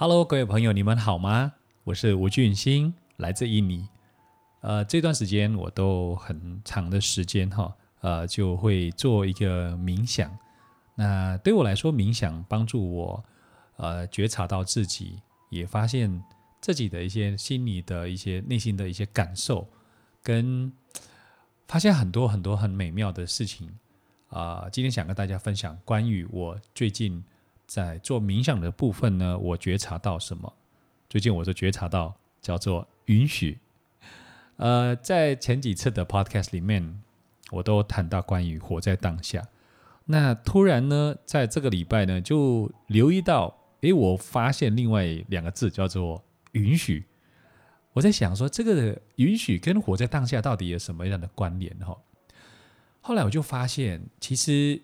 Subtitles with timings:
[0.00, 1.54] Hello，各位朋友，你们好吗？
[1.82, 3.88] 我是吴俊兴，来自印尼。
[4.60, 10.30] 呃，这段时间我都很长的时间哈，呃，就会做一个冥想。
[10.94, 13.24] 那对我来说，冥想帮助我
[13.76, 15.20] 呃觉察到自己，
[15.50, 16.22] 也发现
[16.60, 19.66] 自己的一些心理的一些内心的一些感受，
[20.22, 20.72] 跟
[21.66, 23.68] 发现很多很多很美妙的事情。
[24.28, 27.24] 啊，今天想跟大家分享关于我最近。
[27.68, 30.50] 在做冥想的部分呢，我觉察到什么？
[31.06, 33.58] 最近我就觉察到叫做允许。
[34.56, 37.02] 呃，在前几次的 podcast 里面，
[37.50, 39.46] 我都谈到关于活在当下。
[40.06, 47.04] 那突然呢，在这个礼拜呢，就留意到，诶，我发现另外两个字叫做允许。
[47.92, 51.76] 我在想说，这个允许跟活在当下到底有什么样的关联？
[51.80, 51.94] 哈，
[53.02, 54.80] 后来我就发现，其实。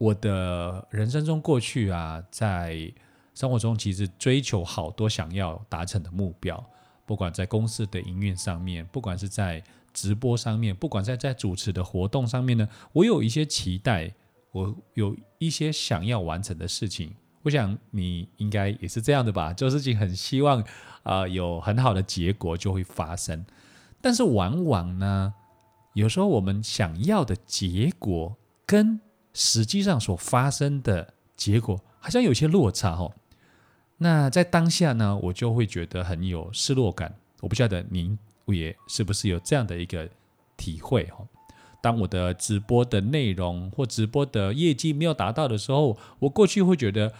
[0.00, 2.90] 我的人生中过去啊，在
[3.34, 6.64] 生活中其实追求好多想要达成的目标，
[7.04, 14.10] 不管在公司的营运上面，不管是在直播上面，不管在在主持的活动上面呢，我有一些期待，
[14.52, 17.14] 我有一些想要完成的事情。
[17.42, 19.52] 我想你应该也是这样的吧？
[19.52, 20.64] 做事情很希望
[21.02, 23.44] 啊有很好的结果就会发生，
[24.00, 25.34] 但是往往呢，
[25.92, 28.98] 有时候我们想要的结果跟
[29.32, 33.12] 实际上所发生的结果好像有些落差哦。
[33.98, 37.14] 那在当下呢，我就会觉得很有失落感。
[37.40, 40.08] 我不晓得您也是不是有这样的一个
[40.56, 41.24] 体会哈？
[41.82, 47.12] 当我的直播的内容或直播的业绩没有达到的时候，我过去会觉得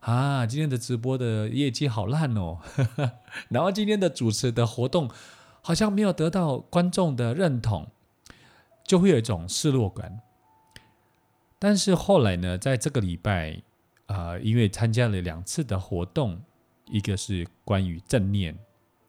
[0.00, 2.58] 啊，今天的直播的业绩好烂哦，
[3.50, 5.10] 然后今天的主持的活动
[5.60, 7.88] 好像没有得到观众的认同，
[8.86, 10.20] 就会有一种失落感。
[11.58, 13.62] 但是后来呢，在这个礼拜，
[14.06, 16.40] 啊，因为参加了两次的活动，
[16.86, 18.56] 一个是关于正念，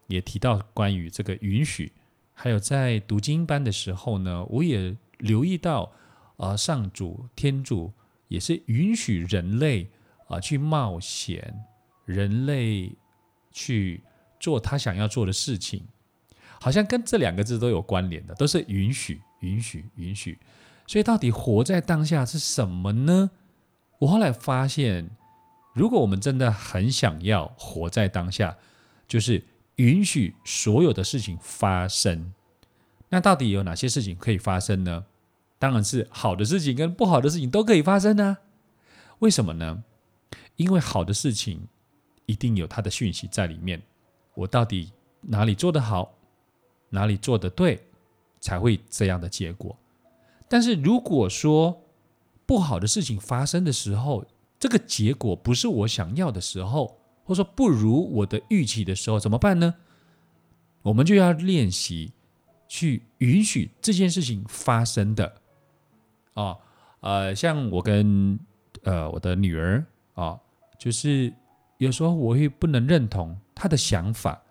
[0.07, 1.91] 也提到关于这个允许，
[2.33, 5.91] 还有在读经班的时候呢，我也留意到，
[6.37, 7.91] 啊，上主天主
[8.30, 9.89] 也是允许人类
[10.27, 11.65] 啊去冒险，
[12.05, 12.93] 人类
[13.52, 14.02] 去
[14.39, 15.86] 做他想要做的事情，
[16.61, 20.37] 好像跟这两个字都有关联的，都是允许，允许，允许。
[20.87, 23.30] 所以，到底活在当下是什么呢？
[23.99, 25.09] 我后来发现，
[25.73, 28.58] 如果我们真的很想要活在当下，
[29.08, 29.43] 就是
[29.75, 32.33] 允许所有的事情发生。
[33.09, 35.05] 那到底有哪些事情可以发生呢？
[35.59, 38.37] 当然是好的事情跟不好的事情都可以发生呢。
[39.19, 39.83] 为什么呢？
[40.55, 41.67] 因为好的事情
[42.27, 43.81] 一定有它的讯息在里面。
[44.36, 46.14] 我到底哪里做得好，
[46.89, 47.87] 哪里做得对，
[48.39, 49.77] 才会这样的结果。
[50.49, 51.83] 但是如果说
[52.45, 54.25] 不好的事情发生的时候，
[54.58, 59.75] 这个结果不是我想要的时候，或者说不如我的预期的时候，怎么办呢？
[60.83, 62.13] 我们就要练习
[62.67, 65.41] 去允许这件事情发生的。
[66.33, 66.55] 啊，
[67.02, 68.39] 呃，像我跟
[68.83, 70.39] 呃我的女儿啊，
[70.80, 71.33] 就是
[71.77, 74.41] 有时候我会不能认同她的想法，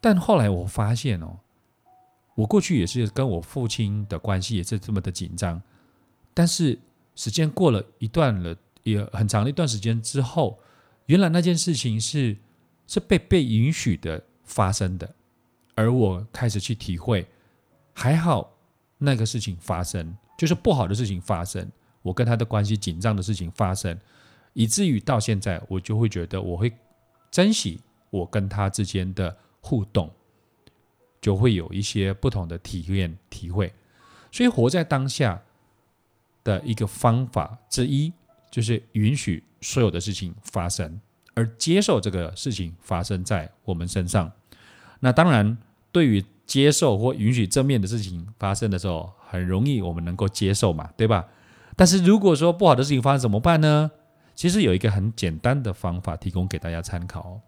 [0.00, 1.38] 但后来我发现哦。
[2.38, 5.60] 我过去也是跟我父亲的关系也是这么的紧张，
[6.32, 6.78] 但是
[7.16, 10.56] 时间过了一段了，也很长的一段时间之后，
[11.06, 12.36] 原来那件事情是
[12.86, 15.12] 是被被允许的发生的，
[15.74, 17.26] 而我开始去体会，
[17.92, 18.56] 还好
[18.98, 21.68] 那个事情发生，就是不好的事情发生，
[22.02, 23.98] 我跟他的关系紧张的事情发生，
[24.52, 26.72] 以至于到现在我就会觉得我会
[27.32, 30.08] 珍惜我跟他之间的互动。
[31.28, 33.70] 就会有一些不同的体验体会，
[34.32, 35.38] 所以活在当下
[36.42, 38.10] 的一个方法之一，
[38.50, 40.98] 就是允许所有的事情发生，
[41.34, 44.32] 而接受这个事情发生在我们身上。
[45.00, 45.58] 那当然，
[45.92, 51.26] 对于接受或允许正面的事情发生的时候，很容易我们能够接受嘛，对吧？
[51.76, 53.90] 但是如果说不好的事情发生怎么办呢？
[54.34, 57.38] 其实有一个很简单的方法提供给大家参考。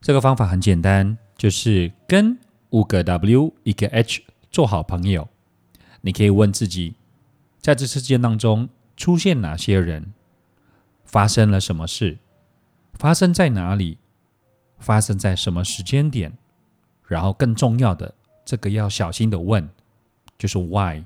[0.00, 2.36] 这个方法很简单，就是跟。
[2.70, 5.28] 五个 W 一个 H 做好朋友，
[6.02, 6.94] 你可以问自己，
[7.60, 10.12] 在这事件当中出现哪些人，
[11.04, 12.18] 发生了什么事，
[12.92, 13.96] 发生在哪里，
[14.78, 16.36] 发生在什么时间点，
[17.06, 19.66] 然后更重要的，这个要小心的问，
[20.36, 21.04] 就是 Why。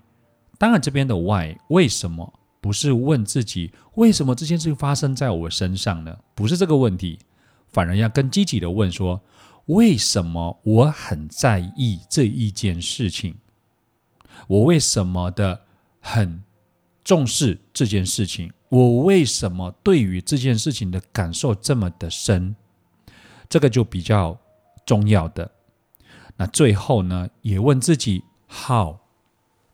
[0.59, 6.19] 当然这边的 Why 为什么不是问自己为什么这件事情发生在我身上呢？
[6.35, 7.21] 不是这个问题，
[7.69, 9.21] 反而要更积极的问说。
[9.67, 13.37] 为什么我很在意这一件事情？
[14.49, 15.63] 我为什么的
[16.01, 16.43] 很
[17.05, 18.53] 重视这件事情？
[18.69, 22.57] 我为什么对于这件事情的感受这么的深？
[23.49, 24.39] 这个就比较
[24.85, 25.51] 重要的。
[26.37, 28.97] 那最后呢，也问自己 how，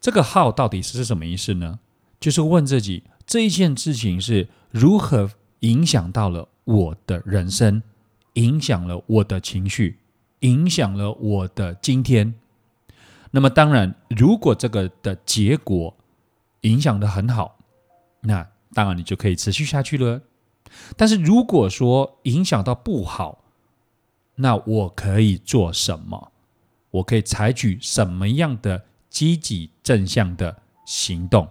[0.01, 1.79] 这个 how 到底是什么意思呢？
[2.21, 5.31] 就是问自己这一件事情是如何
[5.61, 7.83] 影响到了我的人生，
[8.39, 9.99] 影响了我的情绪，
[10.41, 12.35] 影响了我的今天。
[13.33, 15.97] 那么当然，如果这个的结果
[16.61, 17.59] 影响的很好，
[18.21, 20.23] 那当然你就可以持续下去了。
[20.97, 23.43] 但是如果说影响到不好，
[24.37, 26.31] 那我可以做什么？
[26.91, 31.49] 我可以采取什么样的积极正向的行动？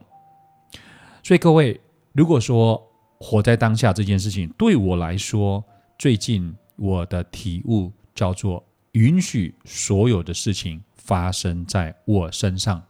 [1.21, 1.81] 所以各位，
[2.13, 2.81] 如果说
[3.19, 5.63] 活在当下这件事情对我来说，
[5.99, 12.81] 最近我的体悟叫做允许所有的事情发生在我身上，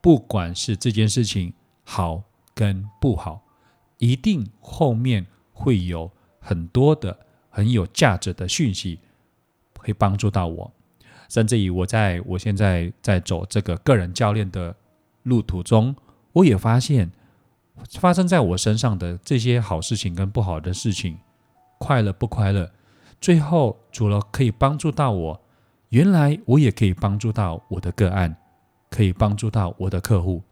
[0.00, 1.52] 不管是这件事情
[1.84, 2.22] 好
[2.54, 3.42] 跟不好，
[3.98, 9.00] 一定后面会有很多的很有价值的讯息
[9.78, 10.72] 会帮助到我。
[11.28, 14.76] 甚至于我在我现在在走这个个人教练的
[15.22, 15.96] 路途中，
[16.32, 17.10] 我也发现
[17.98, 21.18] 发生在我身上的这些好事情跟不好的事情，
[21.78, 22.70] 快乐不快乐，
[23.22, 25.40] 最后除了可以帮助到我，
[25.90, 28.36] 原来我也可以帮助到我的个案，
[28.90, 30.42] 可以帮助到我的客户。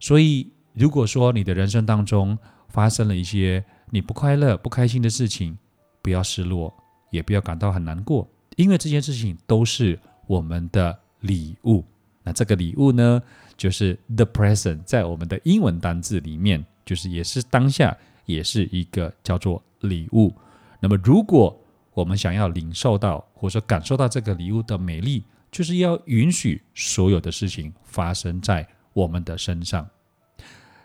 [0.00, 2.36] 所以，如果说你的人生当中
[2.68, 5.56] 发生了一些你不快乐、不开心的事情，
[6.02, 6.74] 不要失落，
[7.10, 8.28] 也不要感到很难过。
[8.56, 9.96] 因为这件事情都是
[10.26, 11.84] 我们的礼物，
[12.24, 13.22] 那这个礼物呢，
[13.56, 17.96] 就是 the present，在我们的英文单字里面，就是也是当下，
[18.26, 20.34] 也是一个叫做礼物。
[20.80, 21.56] 那么，如果
[21.94, 29.88] 我们想要领受到或者说感受到这个礼物的美丽，就是要允许所有的事情发生在我们的身上。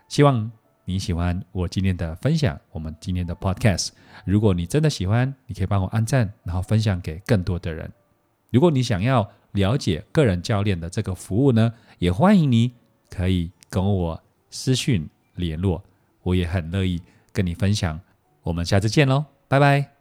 [0.07, 0.51] 希望。
[0.89, 3.89] 你喜欢我今天的分享，我们今天的 Podcast。
[4.24, 7.92] 如果你真的喜欢，你可以帮我按赞，然后分享给更多的人。
[8.51, 12.71] 如果你想要了解个人教练的这个服务呢，也欢迎你
[13.10, 15.83] 可以跟我私讯联络，
[16.24, 17.01] 我也很乐意
[17.33, 18.00] 跟你分享。
[18.42, 19.97] 我们下次见喽，拜拜。